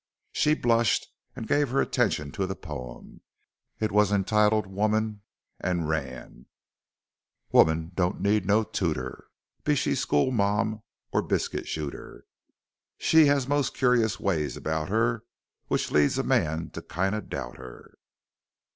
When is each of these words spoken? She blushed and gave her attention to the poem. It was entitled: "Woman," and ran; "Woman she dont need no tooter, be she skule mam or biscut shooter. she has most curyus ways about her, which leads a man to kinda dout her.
She 0.31 0.55
blushed 0.55 1.09
and 1.35 1.47
gave 1.47 1.69
her 1.69 1.79
attention 1.79 2.31
to 2.31 2.47
the 2.47 2.55
poem. 2.55 3.21
It 3.79 3.91
was 3.91 4.11
entitled: 4.11 4.65
"Woman," 4.65 5.21
and 5.59 5.87
ran; 5.87 6.47
"Woman 7.51 7.89
she 7.91 7.95
dont 7.97 8.19
need 8.19 8.47
no 8.47 8.63
tooter, 8.63 9.27
be 9.63 9.75
she 9.75 9.91
skule 9.93 10.31
mam 10.31 10.81
or 11.11 11.21
biscut 11.21 11.67
shooter. 11.67 12.25
she 12.97 13.27
has 13.27 13.47
most 13.47 13.75
curyus 13.75 14.19
ways 14.19 14.57
about 14.57 14.89
her, 14.89 15.23
which 15.67 15.91
leads 15.91 16.17
a 16.17 16.23
man 16.23 16.71
to 16.71 16.81
kinda 16.81 17.21
dout 17.21 17.57
her. 17.57 17.93